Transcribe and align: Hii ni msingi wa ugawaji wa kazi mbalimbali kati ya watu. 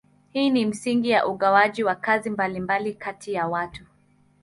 Hii 0.29 0.49
ni 0.49 0.65
msingi 0.65 1.13
wa 1.13 1.25
ugawaji 1.27 1.83
wa 1.83 1.95
kazi 1.95 2.29
mbalimbali 2.29 2.93
kati 2.93 3.33
ya 3.33 3.47
watu. 3.47 3.85